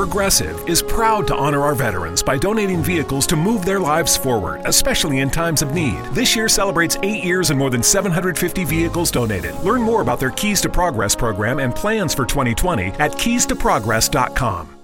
[0.00, 4.62] Progressive is proud to honor our veterans by donating vehicles to move their lives forward,
[4.64, 6.02] especially in times of need.
[6.14, 9.54] This year celebrates eight years and more than 750 vehicles donated.
[9.56, 14.78] Learn more about their Keys to Progress program and plans for 2020 at keystoprogress.com.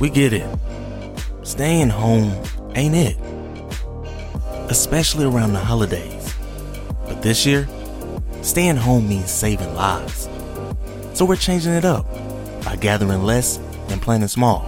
[0.00, 0.58] We get it.
[1.42, 2.32] Staying home
[2.74, 3.18] ain't it.
[4.70, 6.34] Especially around the holidays.
[7.04, 7.68] But this year,
[8.40, 10.26] staying home means saving lives.
[11.12, 12.06] So we're changing it up
[12.64, 14.66] by gathering less and planning small.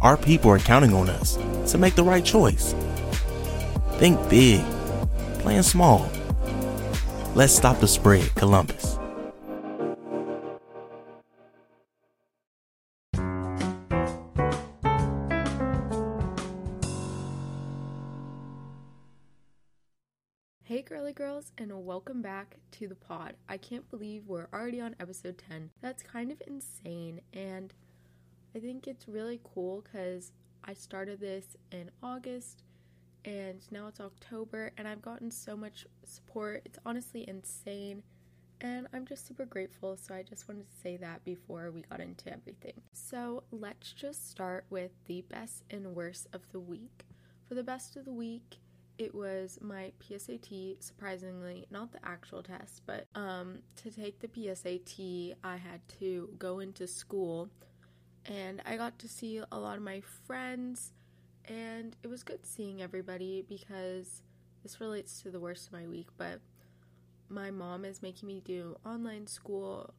[0.00, 1.38] Our people are counting on us
[1.72, 2.74] to make the right choice.
[3.98, 4.62] Think big,
[5.38, 6.08] plan small.
[7.34, 8.93] Let's stop the spread, Columbus.
[21.44, 23.34] Girls, and welcome back to the pod.
[23.48, 25.70] I can't believe we're already on episode 10.
[25.80, 27.72] That's kind of insane, and
[28.54, 30.32] I think it's really cool because
[30.64, 32.62] I started this in August
[33.24, 36.62] and now it's October, and I've gotten so much support.
[36.66, 38.02] It's honestly insane,
[38.60, 39.96] and I'm just super grateful.
[39.96, 42.82] So, I just wanted to say that before we got into everything.
[42.92, 47.04] So, let's just start with the best and worst of the week.
[47.48, 48.58] For the best of the week,
[48.98, 55.34] it was my PSAT surprisingly not the actual test but um to take the PSAT
[55.42, 57.48] I had to go into school
[58.26, 60.92] and I got to see a lot of my friends
[61.46, 64.22] and it was good seeing everybody because
[64.62, 66.40] this relates to the worst of my week but
[67.28, 69.92] my mom is making me do online school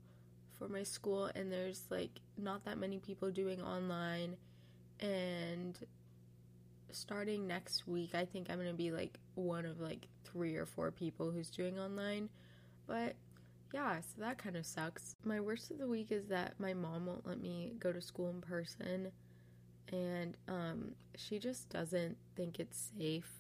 [0.58, 4.38] for my school and there's like not that many people doing online
[5.00, 5.80] and
[6.92, 10.66] starting next week, I think I'm going to be like one of like three or
[10.66, 12.30] four people who's doing online.
[12.88, 13.16] But
[13.74, 15.16] yeah, so that kind of sucks.
[15.24, 18.30] My worst of the week is that my mom won't let me go to school
[18.30, 19.12] in person
[19.92, 23.32] and um she just doesn't think it's safe,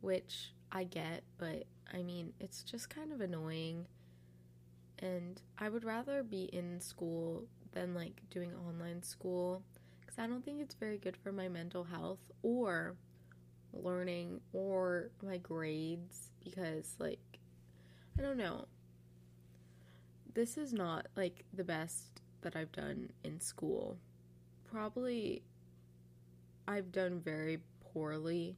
[0.00, 3.86] which I get, but I mean, it's just kind of annoying.
[5.00, 9.62] And I would rather be in school than like doing online school
[10.14, 12.94] because I don't think it's very good for my mental health or
[13.72, 17.18] learning or my grades because, like,
[18.18, 18.66] I don't know.
[20.34, 23.96] This is not like the best that I've done in school.
[24.70, 25.42] Probably
[26.66, 27.58] I've done very
[27.92, 28.56] poorly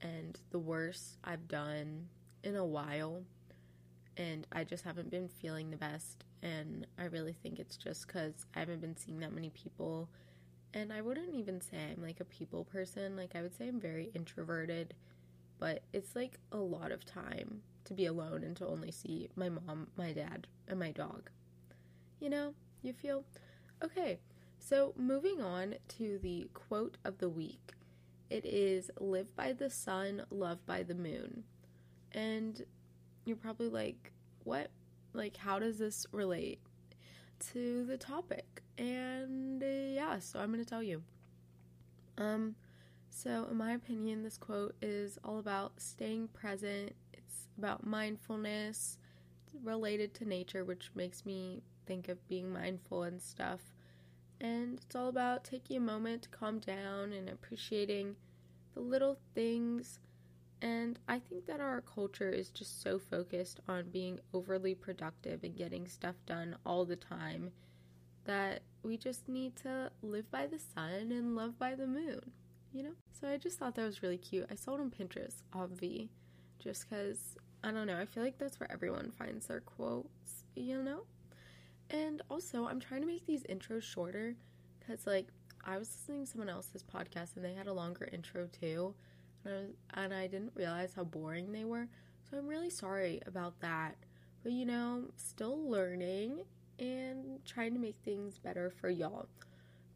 [0.00, 2.08] and the worst I've done
[2.42, 3.22] in a while.
[4.16, 6.24] And I just haven't been feeling the best.
[6.42, 10.08] And I really think it's just because I haven't been seeing that many people
[10.74, 13.16] and I wouldn't even say I'm like a people person.
[13.16, 14.94] Like, I would say I'm very introverted,
[15.58, 19.48] but it's like a lot of time to be alone and to only see my
[19.48, 21.30] mom, my dad, and my dog.
[22.20, 23.24] You know, you feel?
[23.84, 24.18] Okay,
[24.58, 27.72] so moving on to the quote of the week.
[28.30, 31.44] It is live by the sun, love by the moon.
[32.12, 32.64] And
[33.24, 34.12] you're probably like,
[34.44, 34.70] what?
[35.12, 36.60] Like, how does this relate?
[37.50, 38.62] to the topic.
[38.78, 41.02] And uh, yeah, so I'm going to tell you.
[42.18, 42.54] Um
[43.10, 46.94] so in my opinion this quote is all about staying present.
[47.12, 48.98] It's about mindfulness
[49.62, 53.60] related to nature, which makes me think of being mindful and stuff.
[54.40, 58.16] And it's all about taking a moment to calm down and appreciating
[58.74, 60.00] the little things
[60.62, 65.56] and I think that our culture is just so focused on being overly productive and
[65.56, 67.52] getting stuff done all the time
[68.24, 72.20] that we just need to live by the sun and love by the moon,
[72.72, 72.92] you know?
[73.20, 74.46] So I just thought that was really cute.
[74.50, 76.08] I saw it on Pinterest, obvi,
[76.58, 80.82] just because, I don't know, I feel like that's where everyone finds their quotes, you
[80.82, 81.02] know?
[81.90, 84.34] And also, I'm trying to make these intros shorter
[84.80, 85.28] because, like,
[85.64, 88.94] I was listening to someone else's podcast and they had a longer intro too
[89.44, 91.88] and I, was, and I didn't realize how boring they were.
[92.28, 93.96] So I'm really sorry about that.
[94.42, 96.40] But you know, still learning
[96.82, 99.28] and trying to make things better for y'all.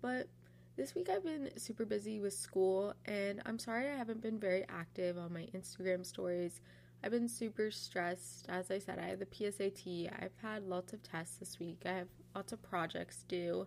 [0.01, 0.29] But
[0.77, 4.65] this week I've been super busy with school, and I'm sorry I haven't been very
[4.69, 6.61] active on my Instagram stories.
[7.03, 8.47] I've been super stressed.
[8.49, 10.11] As I said, I have the PSAT.
[10.23, 11.83] I've had lots of tests this week.
[11.85, 13.67] I have lots of projects due.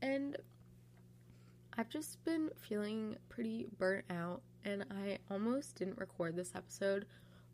[0.00, 0.36] And
[1.76, 7.06] I've just been feeling pretty burnt out and I almost didn't record this episode.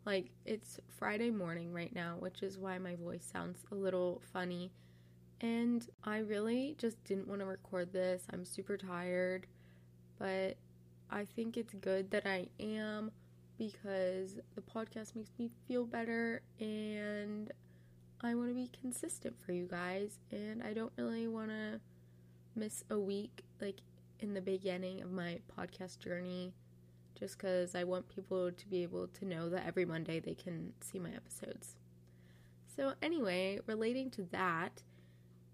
[0.05, 4.71] Like, it's Friday morning right now, which is why my voice sounds a little funny.
[5.41, 8.23] And I really just didn't want to record this.
[8.31, 9.47] I'm super tired,
[10.19, 10.55] but
[11.09, 13.11] I think it's good that I am
[13.57, 17.51] because the podcast makes me feel better and
[18.21, 20.19] I want to be consistent for you guys.
[20.31, 21.79] And I don't really want to
[22.55, 23.77] miss a week, like
[24.19, 26.53] in the beginning of my podcast journey,
[27.19, 30.73] just because I want people to be able to know that every Monday they can
[30.81, 31.75] see my episodes.
[32.75, 34.83] So, anyway, relating to that,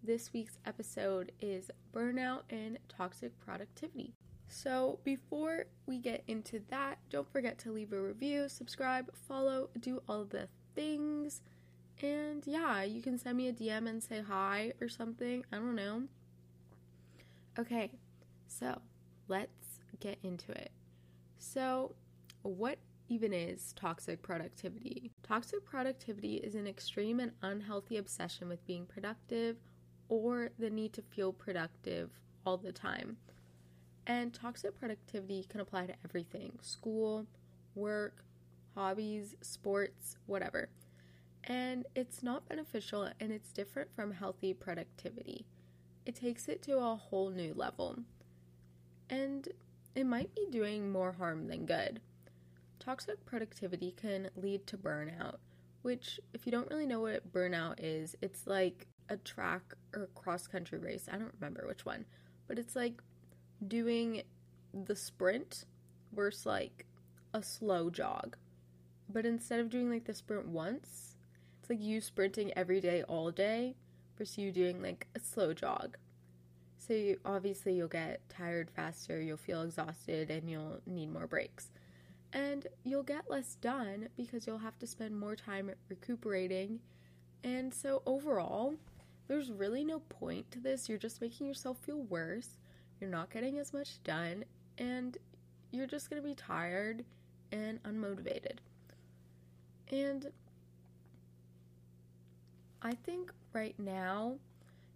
[0.03, 4.13] this week's episode is burnout and toxic productivity.
[4.49, 10.01] So, before we get into that, don't forget to leave a review, subscribe, follow, do
[10.07, 11.41] all the things.
[12.01, 15.44] And yeah, you can send me a DM and say hi or something.
[15.51, 16.03] I don't know.
[17.59, 17.91] Okay,
[18.47, 18.79] so
[19.27, 20.71] let's get into it.
[21.39, 21.95] So,
[22.44, 22.77] what
[23.09, 25.11] even is toxic productivity?
[25.23, 29.57] Toxic productivity is an extreme and unhealthy obsession with being productive
[30.09, 32.09] or the need to feel productive
[32.45, 33.18] all the time.
[34.06, 37.27] And toxic productivity can apply to everything school,
[37.75, 38.24] work,
[38.74, 40.69] hobbies, sports, whatever.
[41.44, 45.45] And it's not beneficial and it's different from healthy productivity.
[46.06, 48.00] It takes it to a whole new level.
[49.09, 49.48] And
[49.95, 52.00] it might be doing more harm than good.
[52.80, 55.38] Toxic productivity can lead to burnout,
[55.81, 60.48] which, if you don't really know what burnout is, it's like a track or cross
[60.48, 61.07] country race.
[61.12, 62.06] I don't remember which one,
[62.48, 63.01] but it's like
[63.68, 64.24] doing
[64.74, 65.65] the sprint
[66.13, 66.86] versus like
[67.33, 68.38] a slow jog.
[69.09, 71.15] But instead of doing like the sprint once,
[71.59, 73.75] it's like you sprinting every day all day
[74.18, 75.98] versus you doing like a slow jog.
[76.77, 81.71] So you, obviously you'll get tired faster, you'll feel exhausted and you'll need more breaks.
[82.33, 86.80] And you'll get less done because you'll have to spend more time recuperating.
[87.44, 88.75] And so overall,
[89.27, 90.88] there's really no point to this.
[90.88, 92.57] You're just making yourself feel worse.
[93.00, 94.45] You're not getting as much done,
[94.77, 95.18] and
[95.71, 97.03] you're just going to be tired
[97.51, 98.57] and unmotivated.
[99.91, 100.27] And
[102.81, 104.35] I think right now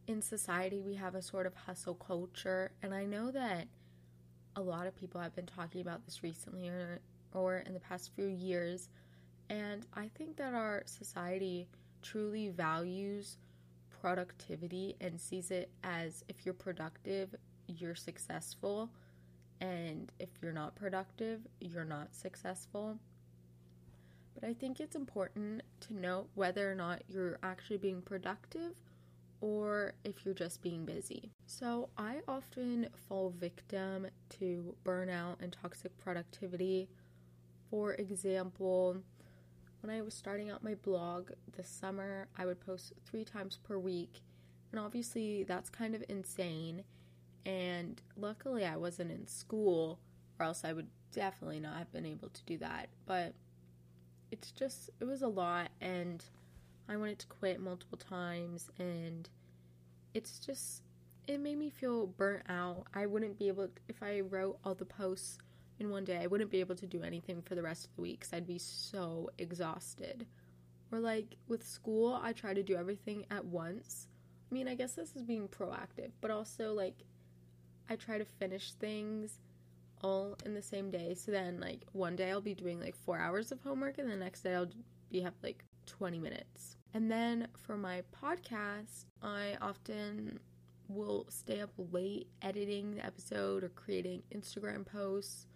[0.07, 3.67] in society we have a sort of hustle culture, and I know that
[4.55, 6.99] a lot of people have been talking about this recently or,
[7.33, 8.89] or in the past few years.
[9.49, 11.67] And I think that our society
[12.01, 13.37] truly values
[14.01, 17.35] productivity and sees it as if you're productive,
[17.67, 18.89] you're successful,
[19.59, 22.97] and if you're not productive, you're not successful.
[24.33, 28.73] But I think it's important to note whether or not you're actually being productive
[29.39, 31.31] or if you're just being busy.
[31.45, 34.07] So, I often fall victim
[34.39, 36.89] to burnout and toxic productivity.
[37.69, 38.97] For example,
[39.81, 43.77] when I was starting out my blog this summer, I would post three times per
[43.77, 44.21] week.
[44.71, 46.83] And obviously, that's kind of insane.
[47.45, 49.99] And luckily, I wasn't in school,
[50.39, 52.89] or else I would definitely not have been able to do that.
[53.05, 53.33] But
[54.31, 55.69] it's just, it was a lot.
[55.81, 56.23] And
[56.87, 58.69] I wanted to quit multiple times.
[58.77, 59.27] And
[60.13, 60.83] it's just,
[61.27, 62.85] it made me feel burnt out.
[62.93, 65.39] I wouldn't be able, to, if I wrote all the posts
[65.81, 68.03] in one day, I wouldn't be able to do anything for the rest of the
[68.03, 70.27] week because I'd be so exhausted.
[70.91, 74.07] Or like with school, I try to do everything at once.
[74.49, 76.93] I mean, I guess this is being proactive, but also like
[77.89, 79.39] I try to finish things
[80.03, 81.15] all in the same day.
[81.15, 84.15] So then like one day I'll be doing like 4 hours of homework and the
[84.15, 84.69] next day I'll
[85.09, 86.75] be have like 20 minutes.
[86.93, 90.39] And then for my podcast, I often
[90.89, 95.47] will stay up late editing the episode or creating Instagram posts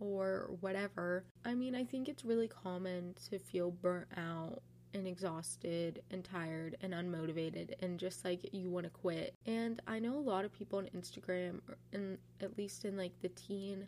[0.00, 1.24] or whatever.
[1.44, 4.62] I mean, I think it's really common to feel burnt out
[4.94, 9.34] and exhausted and tired and unmotivated and just like you want to quit.
[9.46, 11.60] And I know a lot of people on Instagram
[11.92, 13.86] and at least in like the teen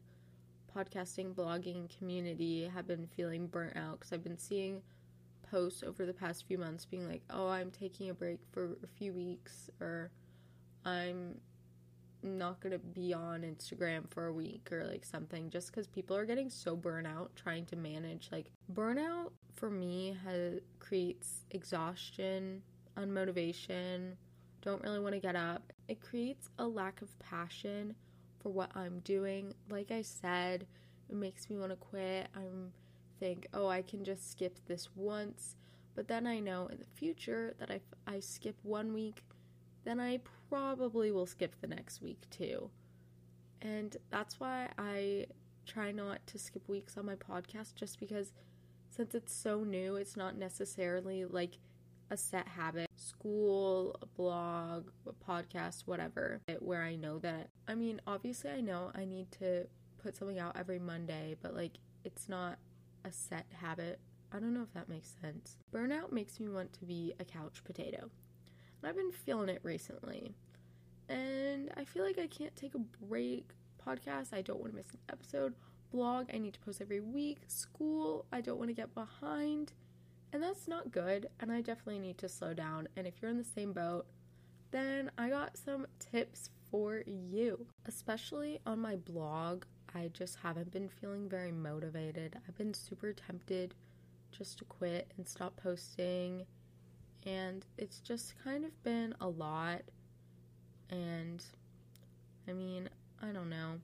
[0.75, 4.83] podcasting blogging community have been feeling burnt out cuz I've been seeing
[5.51, 8.87] posts over the past few months being like, "Oh, I'm taking a break for a
[8.87, 10.11] few weeks," or
[10.85, 11.41] "I'm
[12.23, 16.27] not gonna be on Instagram for a week or like something just because people are
[16.27, 22.63] getting so burnout trying to manage like burnout for me has creates exhaustion
[22.97, 24.13] unmotivation
[24.67, 25.73] don't really want to get up.
[25.87, 27.95] It creates a lack of passion
[28.41, 29.55] for what i'm doing.
[29.71, 30.67] Like i said
[31.09, 32.29] it makes me want to quit.
[32.35, 32.73] I'm
[33.21, 35.55] think oh i can just skip this once.
[35.95, 39.23] But then i know in the future that if i skip one week
[39.87, 42.71] then I probably will skip the next week too.
[43.63, 45.27] And that's why I
[45.65, 48.33] try not to skip weeks on my podcast just because
[48.91, 51.59] since it's so new, it's not necessarily like
[52.11, 57.51] a set habit school, a blog, a podcast, whatever, where I know that.
[57.69, 59.67] I mean, obviously, I know I need to
[60.03, 62.59] put something out every Monday, but like it's not
[63.05, 64.01] a set habit.
[64.33, 65.57] I don't know if that makes sense.
[65.73, 68.11] Burnout makes me want to be a couch potato.
[68.85, 70.35] I've been feeling it recently.
[71.09, 73.51] And I feel like I can't take a break.
[73.85, 75.55] Podcast, I don't want to miss an episode.
[75.93, 77.39] Blog, I need to post every week.
[77.47, 79.73] School, I don't want to get behind.
[80.33, 81.29] And that's not good.
[81.39, 82.89] And I definitely need to slow down.
[82.97, 84.07] And if you're in the same boat,
[84.73, 87.67] then I got some tips for you.
[87.87, 89.65] Especially on my blog,
[89.95, 92.37] I just haven't been feeling very motivated.
[92.47, 93.75] I've been super tempted
[94.33, 96.45] just to quit and stop posting.
[97.27, 99.83] And it's just kind of been a lot.
[100.89, 101.45] And
[102.49, 102.89] I mean,
[103.21, 103.81] I don't know.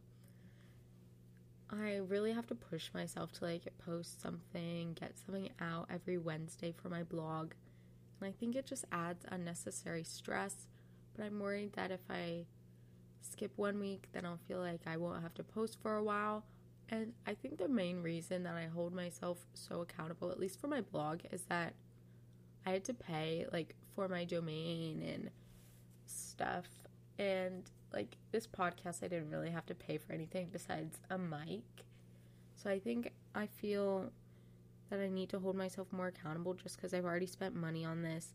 [1.71, 6.73] I really have to push myself to like post something, get something out every Wednesday
[6.73, 7.53] for my blog.
[8.21, 10.69] And I think it just adds unnecessary stress.
[11.17, 12.45] But I'm worried that if I
[13.21, 16.45] skip one week, then I'll feel like I won't have to post for a while.
[16.89, 20.69] And I think the main reason that I hold myself so accountable, at least for
[20.69, 21.75] my blog, is that
[22.67, 25.31] I had to pay like for my domain and
[26.07, 26.67] stuff.
[27.19, 31.63] And like this podcast, I didn't really have to pay for anything besides a mic.
[32.57, 34.11] So I think I feel
[34.91, 38.03] that I need to hold myself more accountable just because I've already spent money on
[38.03, 38.35] this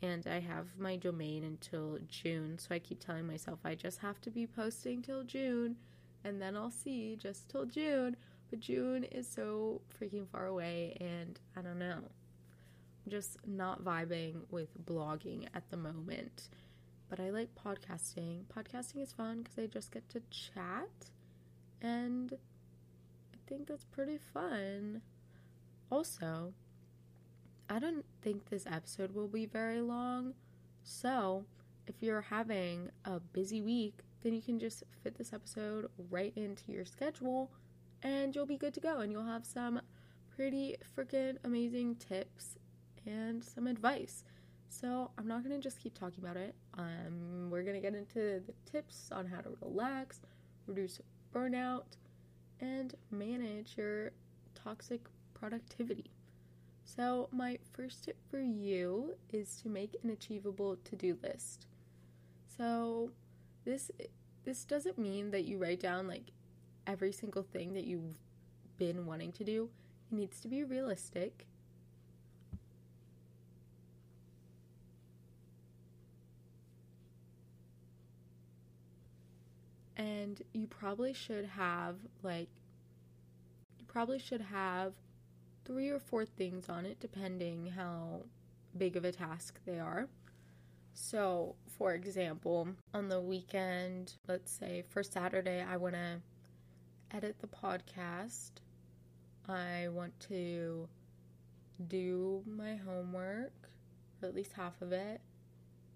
[0.00, 2.58] and I have my domain until June.
[2.58, 5.76] So I keep telling myself I just have to be posting till June
[6.24, 8.16] and then I'll see just till June.
[8.50, 12.00] But June is so freaking far away and I don't know.
[13.08, 16.48] Just not vibing with blogging at the moment.
[17.08, 18.42] But I like podcasting.
[18.54, 21.10] Podcasting is fun because I just get to chat
[21.80, 22.34] and
[23.32, 25.00] I think that's pretty fun.
[25.90, 26.52] Also,
[27.70, 30.34] I don't think this episode will be very long.
[30.82, 31.44] So,
[31.86, 36.72] if you're having a busy week, then you can just fit this episode right into
[36.72, 37.50] your schedule
[38.02, 39.80] and you'll be good to go and you'll have some
[40.34, 42.58] pretty freaking amazing tips
[43.06, 44.24] and some advice.
[44.68, 46.54] So, I'm not going to just keep talking about it.
[46.76, 50.20] Um, we're going to get into the tips on how to relax,
[50.66, 51.00] reduce
[51.34, 51.96] burnout,
[52.60, 54.12] and manage your
[54.54, 56.10] toxic productivity.
[56.84, 61.66] So, my first tip for you is to make an achievable to-do list.
[62.56, 63.10] So,
[63.64, 63.90] this
[64.44, 66.30] this doesn't mean that you write down like
[66.86, 68.16] every single thing that you've
[68.78, 69.68] been wanting to do.
[70.10, 71.46] It needs to be realistic.
[80.52, 82.48] You probably should have like
[83.78, 84.94] you probably should have
[85.64, 88.22] three or four things on it, depending how
[88.76, 90.08] big of a task they are.
[90.94, 96.20] So, for example, on the weekend, let's say for Saturday, I want to
[97.12, 98.50] edit the podcast.
[99.48, 100.88] I want to
[101.86, 103.52] do my homework,
[104.20, 105.20] or at least half of it,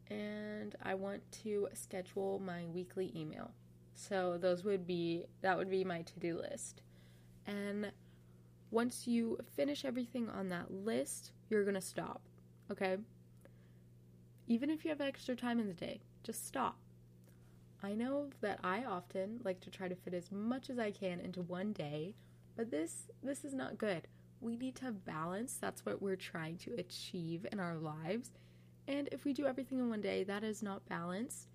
[0.09, 3.51] and I want to schedule my weekly email.
[4.09, 6.83] So those would be that would be my to-do list.
[7.47, 7.93] And
[8.71, 12.23] once you finish everything on that list, you're going to stop.
[12.71, 12.97] Okay?
[14.47, 16.79] Even if you have extra time in the day, just stop.
[17.83, 21.21] I know that I often like to try to fit as much as I can
[21.21, 22.15] into one day,
[22.57, 24.09] but this this is not good.
[24.41, 25.59] We need to have balance.
[25.61, 28.31] That's what we're trying to achieve in our lives.
[28.89, 31.49] And if we do everything in one day, that is not balanced.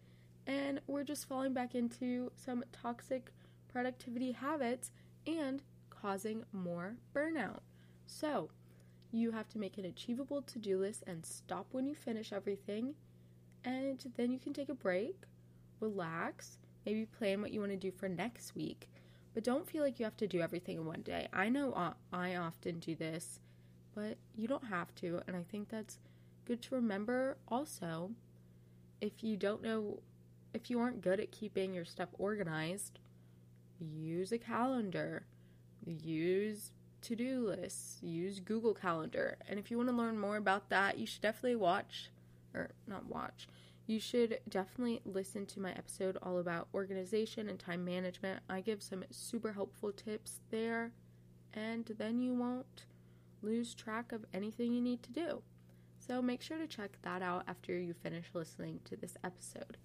[0.48, 3.32] And we're just falling back into some toxic
[3.72, 4.92] productivity habits
[5.27, 7.60] and causing more burnout.
[8.06, 8.50] So,
[9.12, 12.96] you have to make an achievable to do list and stop when you finish everything.
[13.66, 15.24] And then you can take a break,
[15.82, 18.89] relax, maybe plan what you want to do for next week.
[19.34, 21.27] But don't feel like you have to do everything in one day.
[21.34, 23.39] I know I often do this,
[23.94, 25.22] but you don't have to.
[25.27, 26.00] And I think that's
[26.46, 28.12] good to remember also.
[29.01, 30.00] If you don't know,
[30.57, 32.99] if you aren't good at keeping your stuff organized,
[33.79, 35.27] use a calendar
[35.85, 36.71] use
[37.01, 39.37] to do lists, use Google Calendar.
[39.47, 42.09] And if you want to learn more about that, you should definitely watch,
[42.53, 43.47] or not watch,
[43.85, 48.41] you should definitely listen to my episode all about organization and time management.
[48.49, 50.91] I give some super helpful tips there,
[51.53, 52.85] and then you won't
[53.41, 55.41] lose track of anything you need to do.
[55.99, 59.77] So make sure to check that out after you finish listening to this episode.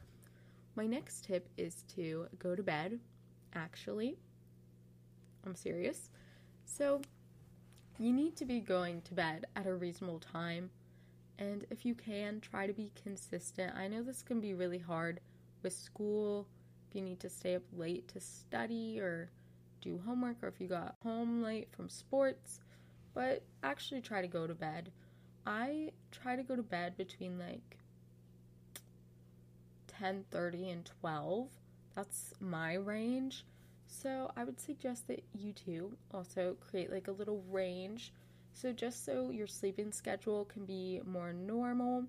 [0.74, 2.98] My next tip is to go to bed,
[3.54, 4.16] actually.
[5.44, 6.10] I'm serious.
[6.64, 7.02] So,
[7.98, 10.70] you need to be going to bed at a reasonable time.
[11.38, 13.74] And if you can, try to be consistent.
[13.76, 15.20] I know this can be really hard
[15.62, 16.46] with school,
[16.88, 19.30] if you need to stay up late to study or
[19.80, 22.60] do homework, or if you got home late from sports,
[23.14, 24.90] but actually try to go to bed.
[25.46, 27.78] I try to go to bed between like
[30.02, 31.48] 10, 30, and 12.
[31.94, 33.44] That's my range.
[33.86, 38.12] So I would suggest that you too also create like a little range.
[38.52, 42.06] So just so your sleeping schedule can be more normal.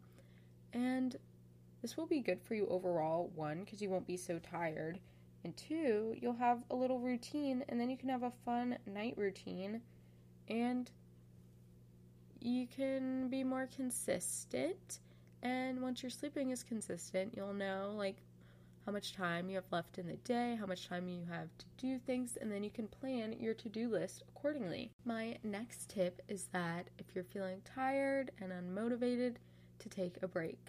[0.74, 1.16] And
[1.84, 4.98] this will be good for you overall, one, because you won't be so tired.
[5.44, 9.14] And two, you'll have a little routine and then you can have a fun night
[9.18, 9.82] routine
[10.50, 10.90] and
[12.42, 15.00] you can be more consistent.
[15.44, 18.18] And once your sleeping is consistent, you'll know like
[18.86, 21.66] how much time you have left in the day, how much time you have to
[21.78, 24.92] do things, and then you can plan your to do list accordingly.
[25.06, 29.36] My next tip is that if you're feeling tired and unmotivated,
[29.84, 30.60] to take a break.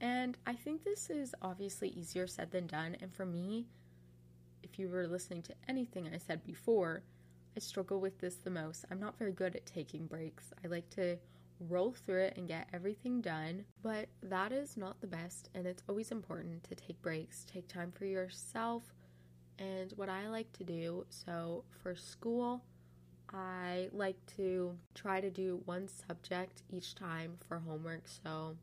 [0.00, 2.96] And I think this is obviously easier said than done.
[3.00, 3.66] And for me,
[4.62, 7.02] if you were listening to anything I said before,
[7.56, 8.84] I struggle with this the most.
[8.90, 10.52] I'm not very good at taking breaks.
[10.64, 11.18] I like to
[11.60, 15.82] roll through it and get everything done, but that is not the best, and it's
[15.88, 18.82] always important to take breaks, take time for yourself.
[19.58, 22.62] And what I like to do so for school,
[23.32, 28.06] I like to try to do one subject each time for homework.
[28.06, 28.56] So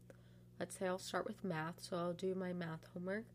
[0.59, 3.25] let's say I'll start with math, so I'll do my math homework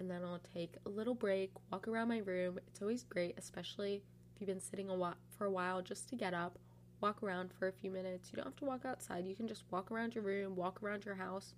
[0.00, 2.58] and then I'll take a little break, walk around my room.
[2.66, 4.02] It's always great, especially
[4.34, 6.58] if you've been sitting a while, for a while, just to get up,
[7.00, 8.30] walk around for a few minutes.
[8.30, 9.26] You don't have to walk outside.
[9.26, 11.54] You can just walk around your room, walk around your house,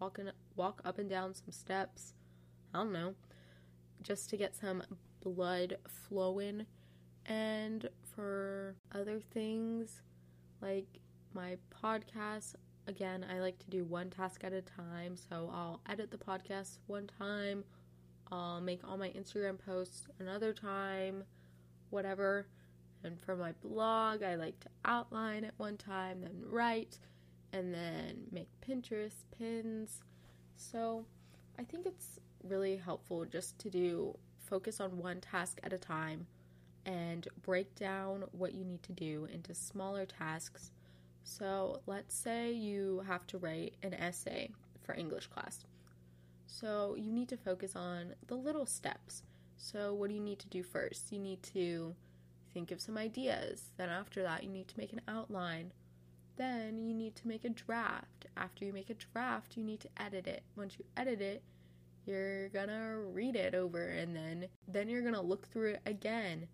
[0.00, 2.14] walk in, walk up and down some steps.
[2.72, 3.14] I don't know,
[4.02, 4.82] just to get some
[5.22, 6.66] blood flowing.
[7.26, 10.02] And for other things
[10.60, 11.00] like
[11.32, 12.54] my podcast,
[12.86, 15.16] again, I like to do one task at a time.
[15.16, 17.64] So I'll edit the podcast one time,
[18.30, 21.24] I'll make all my Instagram posts another time,
[21.90, 22.46] whatever.
[23.04, 26.98] And for my blog, I like to outline at one time, then write,
[27.52, 30.00] and then make Pinterest pins.
[30.56, 31.04] So
[31.58, 36.26] I think it's really helpful just to do focus on one task at a time
[36.86, 40.70] and break down what you need to do into smaller tasks
[41.24, 44.50] so let's say you have to write an essay
[44.82, 45.64] for English class.
[46.46, 49.22] So you need to focus on the little steps.
[49.56, 51.10] So, what do you need to do first?
[51.10, 51.94] You need to
[52.54, 53.72] think of some ideas.
[53.76, 55.72] Then, after that, you need to make an outline.
[56.36, 58.26] Then, you need to make a draft.
[58.36, 60.42] After you make a draft, you need to edit it.
[60.56, 61.42] Once you edit it,
[62.06, 66.46] you're gonna read it over and then then you're gonna look through it again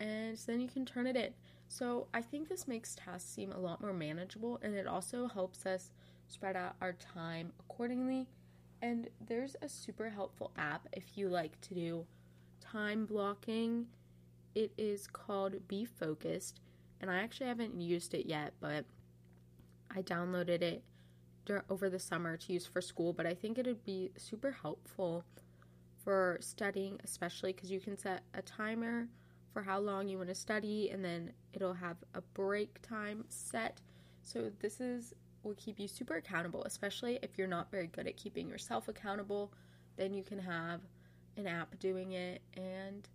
[0.00, 1.34] and then you can turn it in
[1.68, 5.66] so I think this makes tasks seem a lot more manageable and it also helps
[5.66, 5.90] us
[6.28, 8.28] spread out our time accordingly.
[8.82, 12.06] And there's a super helpful app if you like to do
[12.60, 13.86] time blocking.
[14.56, 16.60] It is called Be Focused,
[17.02, 18.86] and I actually haven't used it yet, but
[19.94, 20.82] I downloaded it
[21.68, 23.12] over the summer to use for school.
[23.12, 25.24] But I think it would be super helpful
[26.02, 29.08] for studying, especially because you can set a timer
[29.52, 33.82] for how long you want to study, and then it'll have a break time set.
[34.22, 38.16] So, this is will keep you super accountable, especially if you're not very good at
[38.16, 39.52] keeping yourself accountable.
[39.98, 40.80] Then you can have
[41.36, 43.06] an app doing it, and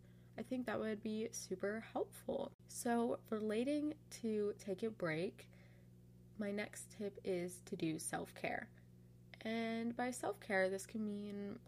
[0.41, 2.51] I think that would be super helpful.
[2.67, 5.47] So, relating to take a break,
[6.39, 8.67] my next tip is to do self care.
[9.41, 11.59] And by self care, this can mean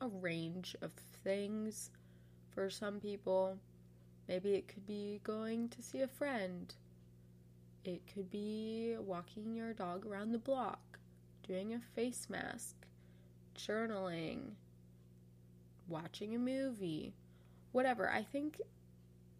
[0.00, 1.90] a range of things.
[2.54, 3.58] For some people,
[4.30, 6.72] Maybe it could be going to see a friend.
[7.84, 11.00] It could be walking your dog around the block,
[11.42, 12.76] doing a face mask,
[13.58, 14.52] journaling,
[15.88, 17.12] watching a movie,
[17.72, 18.10] whatever.
[18.10, 18.60] I think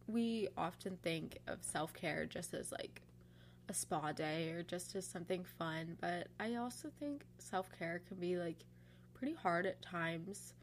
[0.07, 3.03] we often think of self care just as like
[3.69, 8.17] a spa day or just as something fun, but I also think self care can
[8.19, 8.65] be like
[9.15, 10.55] pretty hard at times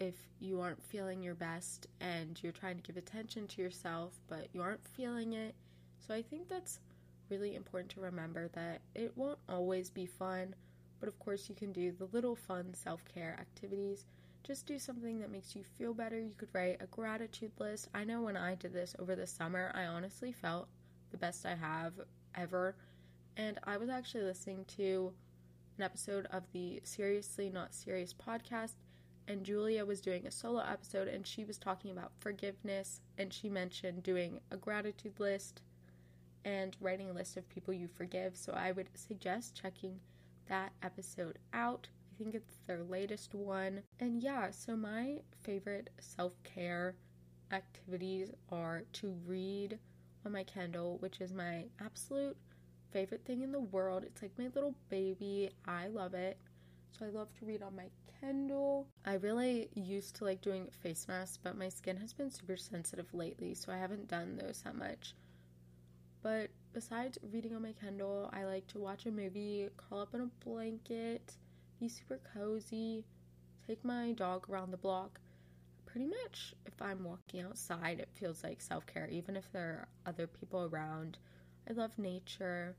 [0.00, 4.48] if you aren't feeling your best and you're trying to give attention to yourself, but
[4.52, 5.54] you aren't feeling it.
[6.06, 6.80] So I think that's
[7.30, 10.54] really important to remember that it won't always be fun,
[11.00, 14.06] but of course, you can do the little fun self care activities.
[14.44, 16.20] Just do something that makes you feel better.
[16.20, 17.88] You could write a gratitude list.
[17.94, 20.68] I know when I did this over the summer, I honestly felt
[21.10, 21.94] the best I have
[22.36, 22.76] ever.
[23.36, 25.12] And I was actually listening to
[25.78, 28.74] an episode of the Seriously Not Serious podcast
[29.26, 33.48] and Julia was doing a solo episode and she was talking about forgiveness and she
[33.48, 35.62] mentioned doing a gratitude list
[36.44, 38.36] and writing a list of people you forgive.
[38.36, 39.98] So I would suggest checking
[40.48, 41.88] that episode out.
[42.14, 43.82] I think it's their latest one.
[43.98, 46.94] And yeah, so my favorite self care
[47.50, 49.78] activities are to read
[50.24, 52.36] on my Kindle, which is my absolute
[52.92, 54.04] favorite thing in the world.
[54.04, 55.50] It's like my little baby.
[55.66, 56.38] I love it.
[56.96, 57.88] So I love to read on my
[58.20, 58.86] Kindle.
[59.04, 63.12] I really used to like doing face masks, but my skin has been super sensitive
[63.12, 65.14] lately, so I haven't done those that much.
[66.22, 70.20] But besides reading on my Kindle, I like to watch a movie, curl up in
[70.20, 71.36] a blanket,
[71.80, 73.04] be super cozy,
[73.66, 75.20] take my dog around the block.
[75.86, 79.88] Pretty much, if I'm walking outside, it feels like self care, even if there are
[80.06, 81.18] other people around.
[81.68, 82.74] I love nature,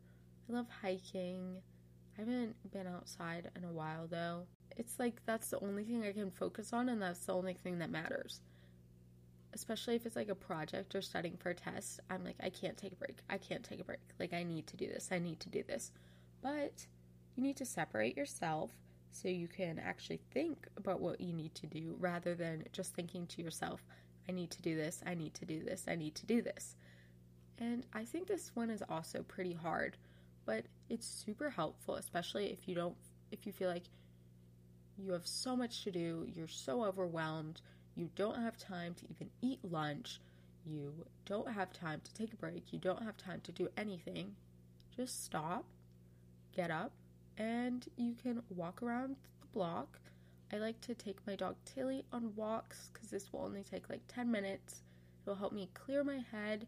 [0.49, 1.57] I love hiking.
[2.17, 4.47] I haven't been outside in a while though.
[4.77, 7.79] It's like that's the only thing I can focus on, and that's the only thing
[7.79, 8.41] that matters
[9.55, 12.77] especially if it's like a project or studying for a test, I'm like, I can't
[12.77, 13.19] take a break.
[13.29, 14.01] I can't take a break.
[14.19, 15.07] Like, I need to do this.
[15.11, 15.91] I need to do this.
[16.43, 16.85] But
[17.35, 18.71] you need to separate yourself
[19.15, 23.25] so you can actually think about what you need to do rather than just thinking
[23.27, 23.81] to yourself,
[24.27, 25.01] I need to do this.
[25.05, 25.85] I need to do this.
[25.87, 26.75] I need to do this.
[27.57, 29.97] And I think this one is also pretty hard,
[30.45, 32.95] but it's super helpful, especially if you don't,
[33.31, 33.85] if you feel like
[34.97, 37.61] you have so much to do, you're so overwhelmed
[37.95, 40.19] you don't have time to even eat lunch.
[40.65, 40.91] You
[41.25, 42.73] don't have time to take a break.
[42.73, 44.35] You don't have time to do anything.
[44.95, 45.65] Just stop,
[46.53, 46.91] get up,
[47.37, 49.99] and you can walk around the block.
[50.53, 54.01] I like to take my dog Tilly on walks because this will only take like
[54.07, 54.83] 10 minutes.
[55.25, 56.67] It will help me clear my head,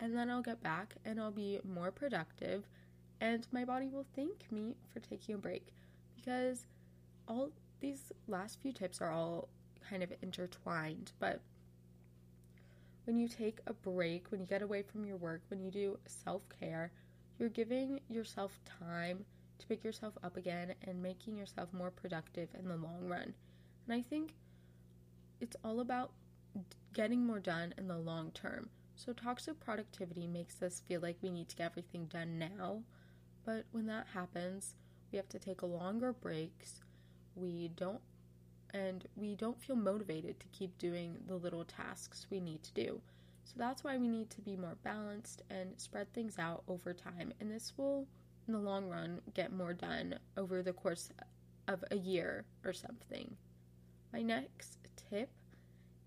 [0.00, 2.64] and then I'll get back and I'll be more productive,
[3.20, 5.68] and my body will thank me for taking a break
[6.16, 6.66] because
[7.28, 9.48] all these last few tips are all
[9.88, 11.12] kind of intertwined.
[11.18, 11.40] But
[13.04, 15.98] when you take a break, when you get away from your work, when you do
[16.06, 16.90] self care,
[17.38, 19.24] you're giving yourself time
[19.62, 23.34] to pick yourself up again and making yourself more productive in the long run.
[23.86, 24.34] And I think
[25.40, 26.12] it's all about
[26.92, 28.68] getting more done in the long term.
[28.94, 32.82] So, toxic productivity makes us feel like we need to get everything done now.
[33.44, 34.74] But when that happens,
[35.10, 36.80] we have to take longer breaks.
[37.34, 38.00] We don't
[38.74, 43.00] and we don't feel motivated to keep doing the little tasks we need to do.
[43.44, 47.32] So that's why we need to be more balanced and spread things out over time.
[47.40, 48.06] And this will,
[48.52, 51.10] in the long run, get more done over the course
[51.68, 53.34] of a year or something.
[54.12, 54.78] My next
[55.10, 55.30] tip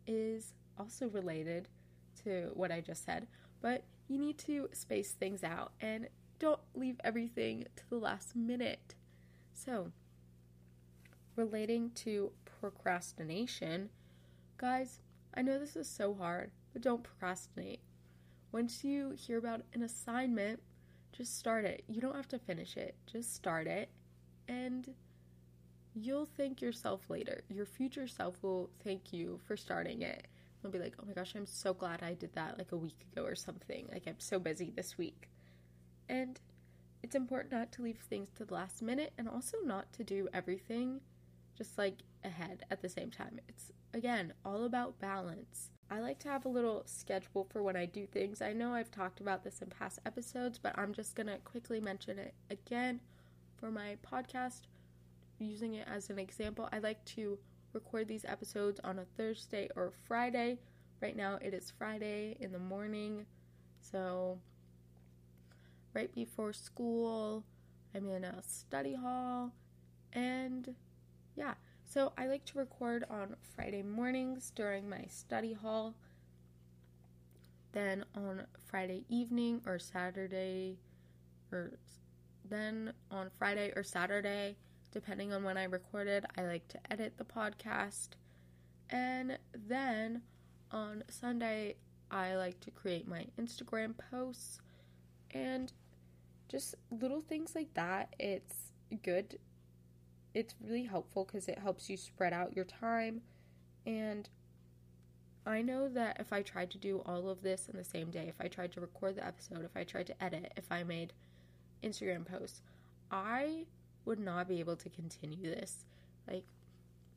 [0.06, 1.68] is also related
[2.24, 3.28] to what I just said,
[3.62, 8.94] but you need to space things out and don't leave everything to the last minute.
[9.54, 9.92] So,
[11.36, 12.32] relating to
[12.62, 13.90] procrastination,
[14.58, 15.00] guys,
[15.34, 17.80] I know this is so hard, but don't procrastinate.
[18.52, 20.62] Once you hear about an assignment,
[21.16, 21.84] just start it.
[21.88, 23.90] You don't have to finish it, just start it,
[24.48, 24.94] and
[25.94, 27.44] you'll thank yourself later.
[27.50, 30.28] Your future self will thank you for starting it.
[30.62, 33.06] They'll be like, oh my gosh, I'm so glad I did that like a week
[33.12, 33.88] ago or something.
[33.92, 35.30] Like, I'm so busy this week.
[36.10, 36.40] And
[37.04, 40.28] it's important not to leave things to the last minute and also not to do
[40.34, 41.02] everything
[41.56, 43.40] just like ahead at the same time.
[43.48, 45.70] It's again all about balance.
[45.90, 48.42] I like to have a little schedule for when I do things.
[48.42, 51.80] I know I've talked about this in past episodes, but I'm just going to quickly
[51.80, 53.00] mention it again
[53.58, 54.62] for my podcast
[55.40, 56.68] using it as an example.
[56.72, 57.38] I like to
[57.74, 60.58] record these episodes on a Thursday or Friday.
[61.02, 63.26] Right now it is Friday in the morning.
[63.80, 64.40] So
[65.94, 67.44] right before school,
[67.94, 69.52] I'm in a study hall
[70.14, 70.74] and
[71.36, 71.54] yeah,
[71.88, 75.96] so I like to record on Friday mornings during my study hall.
[77.72, 80.78] Then on Friday evening or Saturday,
[81.52, 81.72] or
[82.50, 84.56] then on Friday or Saturday,
[84.92, 88.10] depending on when I recorded, I like to edit the podcast.
[88.90, 90.22] And then
[90.72, 91.76] on Sunday,
[92.12, 94.60] I like to create my Instagram posts
[95.32, 95.72] and
[96.48, 98.16] just little things like that.
[98.20, 98.72] It's
[99.04, 99.38] good
[100.36, 103.22] it's really helpful because it helps you spread out your time.
[103.88, 104.30] And
[105.46, 108.26] I know that if I tried to do all of this in the same day,
[108.28, 111.14] if I tried to record the episode, if I tried to edit, if I made
[111.82, 112.62] Instagram posts,
[113.10, 113.66] I
[114.04, 115.86] would not be able to continue this.
[116.28, 116.46] Like,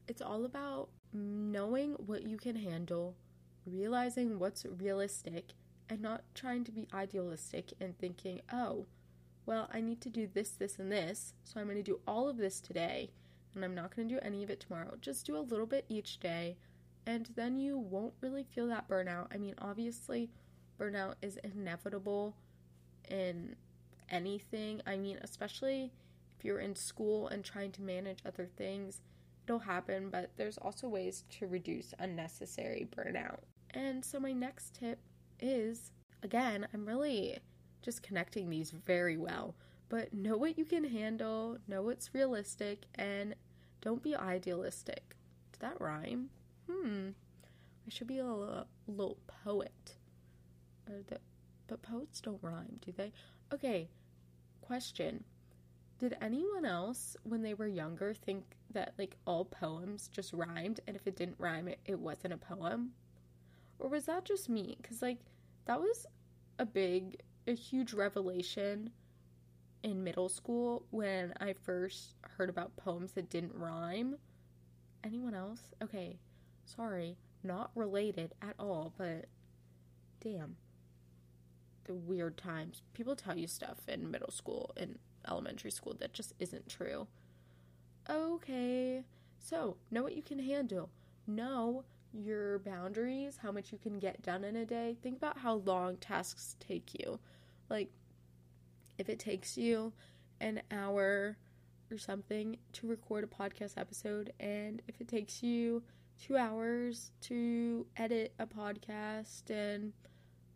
[0.07, 3.17] it's all about knowing what you can handle,
[3.67, 5.55] realizing what's realistic,
[5.91, 8.87] and not trying to be idealistic and thinking, oh,
[9.49, 12.29] well, I need to do this, this, and this, so I'm going to do all
[12.29, 13.09] of this today,
[13.55, 14.99] and I'm not going to do any of it tomorrow.
[15.01, 16.59] Just do a little bit each day,
[17.07, 19.29] and then you won't really feel that burnout.
[19.33, 20.29] I mean, obviously,
[20.79, 22.37] burnout is inevitable
[23.11, 23.57] in
[24.11, 24.83] anything.
[24.87, 25.93] I mean, especially
[26.39, 29.01] if you're in school and trying to manage other things,
[29.47, 33.39] it'll happen, but there's also ways to reduce unnecessary burnout.
[33.71, 34.99] And so, my next tip
[35.41, 35.91] is
[36.23, 37.39] again, I'm really
[37.83, 39.55] just connecting these very well.
[39.89, 43.35] But know what you can handle, know what's realistic, and
[43.81, 45.15] Don't be idealistic.
[45.53, 46.31] Did that rhyme?
[46.71, 47.11] Hmm.
[47.87, 49.97] I should be a little, little poet.
[50.87, 51.19] The,
[51.67, 53.13] but poets don't rhyme, do they?
[53.53, 53.89] Okay,
[54.61, 55.25] question.
[55.99, 60.97] Did anyone else, when they were younger, think that like all poems just rhymed, and
[60.97, 62.91] if it didn't rhyme, it, it wasn't a poem?
[63.79, 64.77] Or was that just me?
[64.81, 65.19] Because, like,
[65.67, 66.05] that was
[66.59, 68.91] a big, a huge revelation
[69.83, 74.17] in middle school when I first heard about poems that didn't rhyme.
[75.03, 75.61] Anyone else?
[75.83, 76.19] Okay,
[76.65, 79.27] sorry, not related at all, but
[80.21, 80.57] damn.
[81.85, 82.83] The weird times.
[82.93, 87.07] People tell you stuff in middle school and elementary school that just isn't true.
[88.11, 89.05] Okay,
[89.39, 90.91] so know what you can handle.
[91.27, 94.97] Know your boundaries, how much you can get done in a day.
[95.03, 97.19] Think about how long tasks take you.
[97.69, 97.91] Like,
[98.99, 99.93] if it takes you
[100.41, 101.37] an hour
[101.91, 105.83] or something to record a podcast episode, and if it takes you
[106.21, 109.93] two hours to edit a podcast and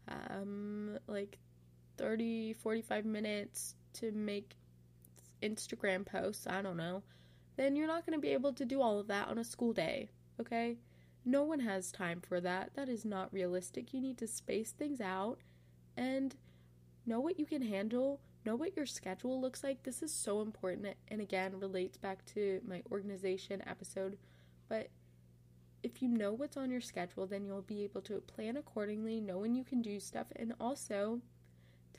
[0.09, 1.39] um, like
[1.99, 4.57] 30, 45 minutes to make
[5.43, 7.03] Instagram posts, I don't know,
[7.57, 9.73] then you're not going to be able to do all of that on a school
[9.73, 10.79] day, okay?
[11.25, 12.71] No one has time for that.
[12.75, 13.93] That is not realistic.
[13.93, 15.39] You need to space things out
[15.97, 16.35] and
[17.07, 19.83] know what you can handle, know what your schedule looks like.
[19.83, 24.19] This is so important and again relates back to my organization episode.
[24.69, 24.89] But
[25.83, 29.39] if you know what's on your schedule, then you'll be able to plan accordingly, know
[29.39, 31.21] when you can do stuff, and also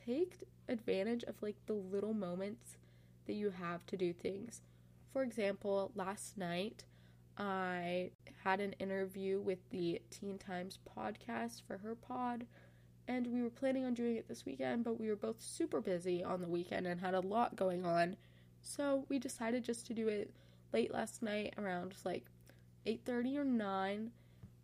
[0.06, 0.38] take
[0.68, 2.76] advantage of like the little moments
[3.26, 4.62] that you have to do things.
[5.12, 6.84] For example, last night
[7.36, 8.10] I
[8.42, 12.46] had an interview with the Teen Times podcast for her pod,
[13.06, 16.24] and we were planning on doing it this weekend, but we were both super busy
[16.24, 18.16] on the weekend and had a lot going on.
[18.62, 20.30] So we decided just to do it
[20.72, 22.24] late last night around like
[22.86, 24.12] 8:30 or 9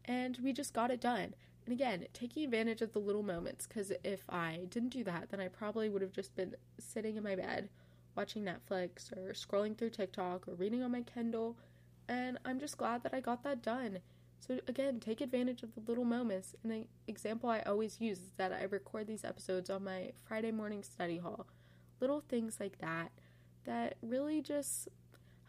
[0.07, 1.35] and we just got it done.
[1.65, 5.41] And again, taking advantage of the little moments cuz if I didn't do that, then
[5.41, 7.69] I probably would have just been sitting in my bed
[8.17, 11.57] watching Netflix or scrolling through TikTok or reading on my Kindle
[12.09, 14.01] and I'm just glad that I got that done.
[14.41, 16.55] So, again, take advantage of the little moments.
[16.63, 20.51] And an example I always use is that I record these episodes on my Friday
[20.51, 21.47] morning study hall.
[22.01, 23.13] Little things like that
[23.65, 24.89] that really just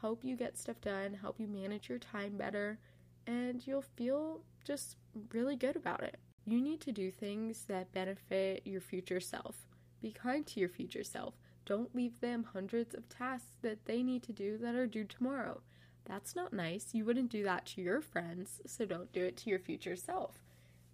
[0.01, 2.79] help you get stuff done, help you manage your time better,
[3.27, 4.97] and you'll feel just
[5.31, 6.17] really good about it.
[6.45, 9.55] You need to do things that benefit your future self.
[10.01, 11.35] Be kind to your future self.
[11.65, 15.61] Don't leave them hundreds of tasks that they need to do that are due tomorrow.
[16.05, 16.89] That's not nice.
[16.93, 20.39] You wouldn't do that to your friends, so don't do it to your future self.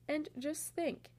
[0.08, 1.10] And just think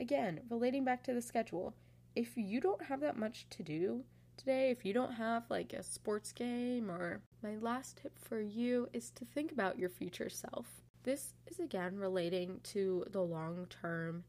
[0.00, 1.74] again, relating back to the schedule,
[2.14, 4.04] if you don't have that much to do
[4.36, 8.88] today, if you don't have like a sports game, or my last tip for you
[8.92, 10.66] is to think about your future self.
[11.02, 14.24] This is again relating to the long term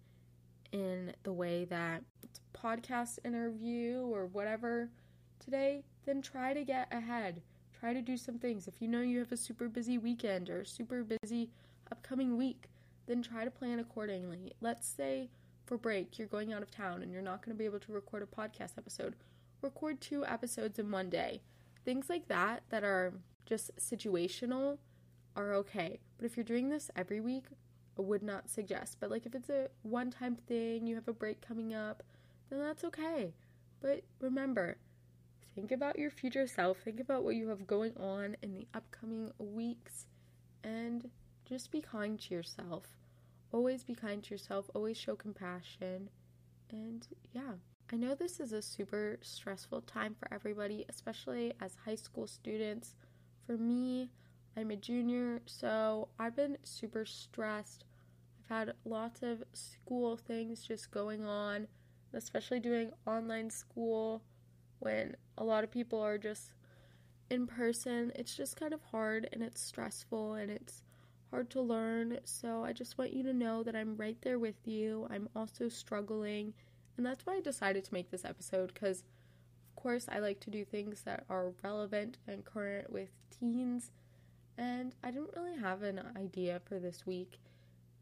[0.72, 2.04] in the way that
[2.54, 4.90] podcast interview or whatever
[5.40, 7.42] today, then try to get ahead
[7.80, 8.68] Try to do some things.
[8.68, 11.50] If you know you have a super busy weekend or super busy
[11.92, 12.70] upcoming week,
[13.08, 14.54] then try to plan accordingly.
[14.60, 15.30] Let's say
[15.66, 17.92] for break you're going out of town and you're not going to be able to
[17.92, 19.16] record a podcast episode.
[19.62, 21.42] Record two episodes in one day.
[21.86, 23.14] Things like that that are
[23.46, 24.78] just situational
[25.36, 26.00] are okay.
[26.18, 27.46] But if you're doing this every week,
[27.98, 28.98] I would not suggest.
[29.00, 32.04] But like if it's a one time thing, you have a break coming up,
[32.50, 33.34] then that's okay.
[33.82, 34.78] But remember,
[35.60, 36.78] Think about your future self.
[36.78, 40.06] Think about what you have going on in the upcoming weeks
[40.64, 41.10] and
[41.44, 42.86] just be kind to yourself.
[43.52, 44.70] Always be kind to yourself.
[44.74, 46.10] Always show compassion.
[46.72, 47.56] And yeah,
[47.92, 52.96] I know this is a super stressful time for everybody, especially as high school students.
[53.46, 54.12] For me,
[54.56, 57.84] I'm a junior, so I've been super stressed.
[58.40, 61.68] I've had lots of school things just going on,
[62.14, 64.24] especially doing online school
[64.80, 66.52] when a lot of people are just
[67.30, 68.12] in person.
[68.16, 70.84] It's just kind of hard and it's stressful and it's
[71.32, 72.20] hard to learn.
[72.26, 75.08] So I just want you to know that I'm right there with you.
[75.10, 76.54] I'm also struggling.
[76.98, 79.00] And that's why I decided to make this episode because,
[79.70, 83.92] of course, I like to do things that are relevant and current with teens.
[84.58, 87.40] And I didn't really have an idea for this week.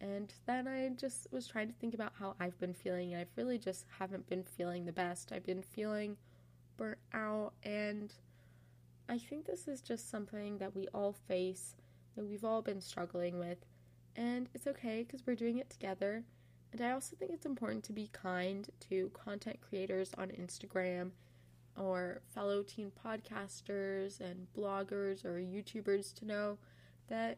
[0.02, 3.14] And then I just was trying to think about how I've been feeling.
[3.14, 5.32] And I've really just haven't been feeling the best.
[5.32, 6.18] I've been feeling
[6.78, 7.54] burnt out.
[7.64, 8.14] And
[9.10, 11.76] I think this is just something that we all face,
[12.16, 13.58] that we've all been struggling with.
[14.16, 16.24] And it's okay because we're doing it together.
[16.72, 21.12] And I also think it's important to be kind to content creators on Instagram
[21.78, 26.58] or fellow teen podcasters and bloggers or YouTubers to know
[27.08, 27.38] that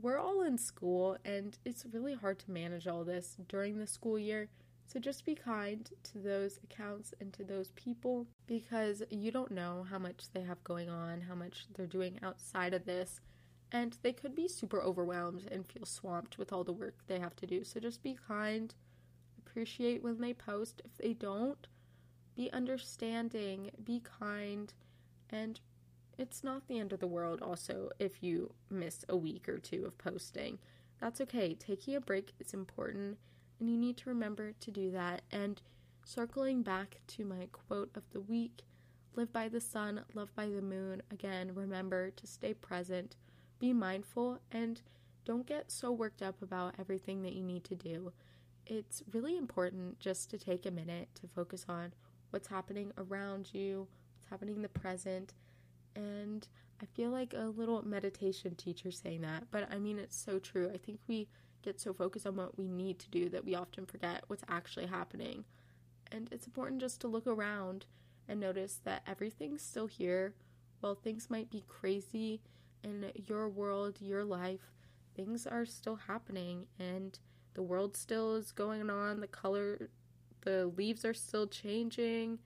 [0.00, 4.18] we're all in school and it's really hard to manage all this during the school
[4.18, 4.48] year.
[4.92, 9.86] So just be kind to those accounts and to those people because you don't know
[9.88, 13.18] how much they have going on, how much they're doing outside of this,
[13.70, 17.34] and they could be super overwhelmed and feel swamped with all the work they have
[17.36, 17.64] to do.
[17.64, 18.74] So just be kind,
[19.38, 20.82] appreciate when they post.
[20.84, 21.66] If they don't,
[22.36, 24.74] be understanding, be kind,
[25.30, 25.58] and
[26.18, 29.86] it's not the end of the world also if you miss a week or two
[29.86, 30.58] of posting.
[31.00, 31.54] That's okay.
[31.54, 33.16] Taking a break is important,
[33.62, 35.22] and you need to remember to do that.
[35.30, 35.62] And
[36.04, 38.62] circling back to my quote of the week
[39.14, 41.00] live by the sun, love by the moon.
[41.12, 43.14] Again, remember to stay present,
[43.60, 44.82] be mindful, and
[45.24, 48.12] don't get so worked up about everything that you need to do.
[48.66, 51.92] It's really important just to take a minute to focus on
[52.30, 53.86] what's happening around you,
[54.18, 55.34] what's happening in the present.
[55.94, 56.48] And
[56.82, 60.68] I feel like a little meditation teacher saying that, but I mean, it's so true.
[60.74, 61.28] I think we
[61.62, 64.86] get so focused on what we need to do that we often forget what's actually
[64.86, 65.44] happening.
[66.10, 67.86] And it's important just to look around
[68.28, 70.34] and notice that everything's still here.
[70.80, 72.40] While things might be crazy
[72.82, 74.72] in your world, your life,
[75.14, 77.18] things are still happening and
[77.54, 79.20] the world still is going on.
[79.20, 79.90] The color,
[80.42, 82.38] the leaves are still changing.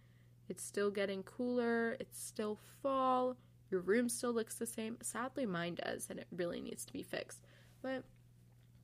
[0.48, 1.96] It's still getting cooler.
[1.98, 3.36] It's still fall.
[3.70, 4.98] Your room still looks the same.
[5.02, 7.40] Sadly, mine does, and it really needs to be fixed.
[7.82, 8.04] But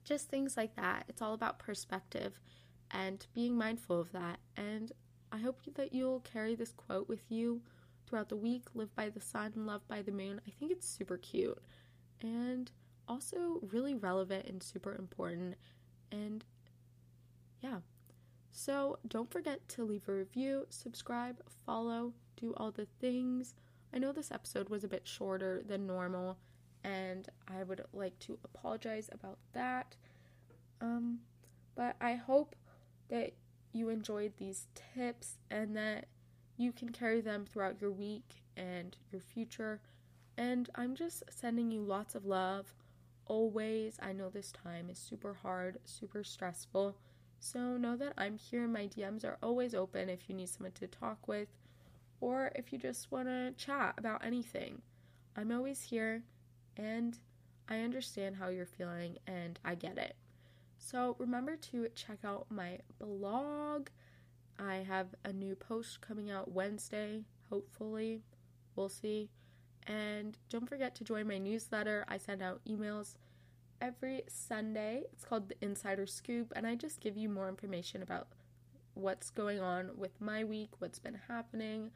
[0.04, 1.04] just things like that.
[1.08, 2.38] It's all about perspective
[2.90, 4.38] and being mindful of that.
[4.56, 4.92] And
[5.30, 7.62] I hope that you'll carry this quote with you
[8.06, 10.40] throughout the week live by the sun, love by the moon.
[10.46, 11.58] I think it's super cute
[12.20, 12.70] and
[13.08, 15.56] also really relevant and super important.
[16.10, 16.44] And
[17.60, 17.78] yeah.
[18.50, 23.54] So don't forget to leave a review, subscribe, follow, do all the things.
[23.94, 26.38] I know this episode was a bit shorter than normal
[26.84, 29.96] and I would like to apologize about that.
[30.80, 31.20] Um,
[31.74, 32.56] but I hope
[33.08, 33.32] that
[33.72, 36.06] you enjoyed these tips and that
[36.56, 39.80] you can carry them throughout your week and your future.
[40.36, 42.74] And I'm just sending you lots of love
[43.26, 43.96] always.
[44.02, 46.96] I know this time is super hard, super stressful.
[47.40, 48.68] So know that I'm here.
[48.68, 51.48] My DMs are always open if you need someone to talk with
[52.20, 54.82] or if you just want to chat about anything.
[55.36, 56.22] I'm always here
[56.76, 57.18] and
[57.68, 60.16] I understand how you're feeling and I get it.
[60.78, 63.88] So remember to check out my blog.
[64.58, 68.22] I have a new post coming out Wednesday, hopefully.
[68.74, 69.30] We'll see.
[69.86, 72.04] And don't forget to join my newsletter.
[72.08, 73.14] I send out emails
[73.80, 75.02] every Sunday.
[75.12, 78.28] It's called the Insider Scoop, and I just give you more information about
[78.94, 81.90] what's going on with my week, what's been happening.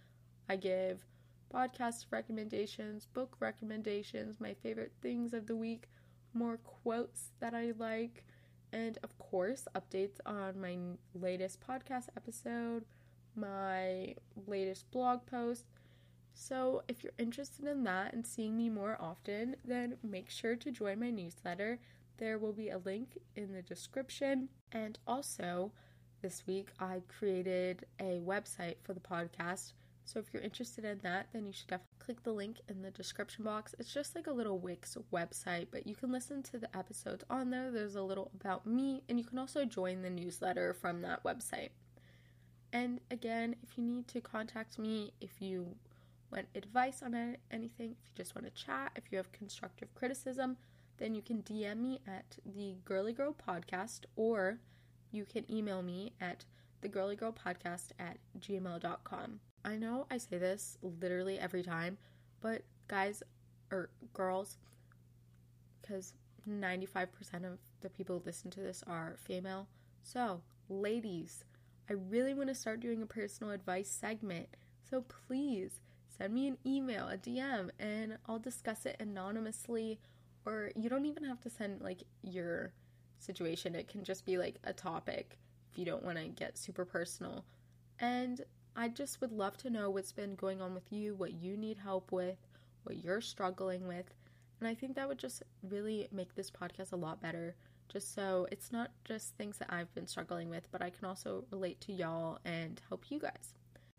[0.49, 1.05] I give
[1.53, 5.89] podcast recommendations, book recommendations, my favorite things of the week,
[6.33, 8.25] more quotes that I like,
[8.73, 10.77] and of course, updates on my
[11.15, 12.85] latest podcast episode,
[13.35, 14.15] my
[14.47, 15.65] latest blog post.
[16.35, 20.71] So, if you're interested in that and seeing me more often, then make sure to
[20.71, 21.79] join my newsletter.
[22.19, 24.49] There will be a link in the description.
[24.73, 25.73] And also,
[26.21, 29.73] this week I created a website for the podcast
[30.07, 32.93] so if you're interested in that, then you should definitely click the link in the
[32.93, 33.75] description box.
[33.79, 37.51] It's just like a little Wix website, but you can listen to the episodes on
[37.51, 37.73] there.
[37.73, 41.71] There's a little about me, and you can also join the newsletter from that website.
[42.73, 45.75] And again, if you need to contact me, if you
[46.31, 50.57] want advice on anything, if you just want to chat, if you have constructive criticism,
[50.99, 54.59] then you can DM me at the Girly Girl Podcast or
[55.11, 56.45] you can email me at
[56.83, 59.41] thegirlygirlpodcast at gmail.com.
[59.67, 61.99] I know I say this literally every time,
[62.41, 63.23] but guys
[63.73, 64.59] or girls,
[65.83, 66.15] because
[66.49, 67.09] 95%
[67.45, 69.67] of the people who listen to this are female.
[70.05, 71.45] So, ladies,
[71.91, 74.49] I really want to start doing a personal advice segment.
[74.89, 75.81] So, please
[76.17, 79.99] send me an email, a DM, and I'll discuss it anonymously.
[80.45, 82.73] Or you don't even have to send like your
[83.19, 85.39] situation, it can just be like a topic
[85.73, 87.45] if you don't want to get super personal.
[87.99, 88.45] And
[88.79, 91.79] I just would love to know what's been going on with you, what you need
[91.79, 92.37] help with,
[92.83, 94.05] what you're struggling with.
[94.61, 97.57] And I think that would just really make this podcast a lot better.
[97.89, 101.45] Just so it's not just things that I've been struggling with, but I can also
[101.51, 103.55] relate to y'all and help you guys.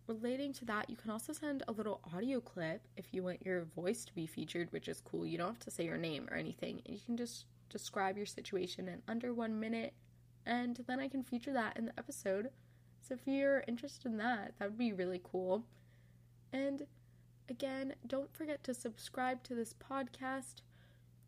[0.05, 3.65] Relating to that, you can also send a little audio clip if you want your
[3.75, 5.25] voice to be featured, which is cool.
[5.25, 6.83] You don't have to say your name or anything.
[6.85, 9.93] You can just describe your situation in under one minute,
[10.45, 12.51] and then I can feature that in the episode
[13.01, 15.63] so if you're interested in that, that would be really cool.
[16.51, 16.85] And
[17.49, 20.61] again, don't forget to subscribe to this podcast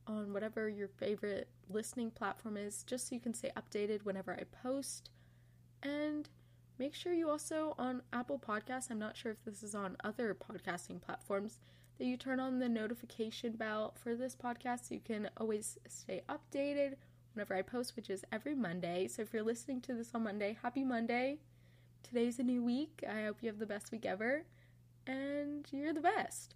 [0.08, 4.44] on whatever your favorite listening platform is, just so you can stay updated whenever I
[4.64, 5.12] post.
[5.84, 6.28] And
[6.78, 10.36] make sure you also on Apple Podcasts, I'm not sure if this is on other
[10.36, 11.60] podcasting platforms,
[11.98, 16.24] that you turn on the notification bell for this podcast so you can always stay
[16.30, 16.96] updated
[17.34, 19.08] whenever I post, which is every Monday.
[19.08, 21.40] So if you're listening to this on Monday, happy Monday.
[22.04, 23.04] Today's a new week.
[23.08, 24.44] I hope you have the best week ever
[25.06, 26.56] and you're the best.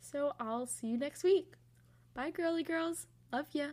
[0.00, 1.54] So I'll see you next week.
[2.14, 3.06] Bye, girly girls.
[3.32, 3.68] Love ya.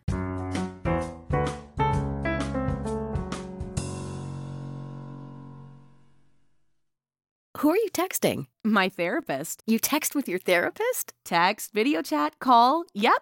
[7.57, 8.47] Who are you texting?
[8.63, 9.63] My therapist.
[9.65, 11.13] You text with your therapist?
[11.23, 12.83] Text, video chat, call.
[12.93, 13.21] Yep.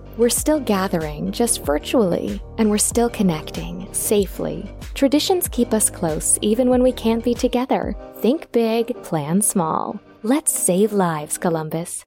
[0.21, 4.71] We're still gathering, just virtually, and we're still connecting, safely.
[4.93, 7.95] Traditions keep us close even when we can't be together.
[8.17, 9.99] Think big, plan small.
[10.21, 12.03] Let's save lives, Columbus.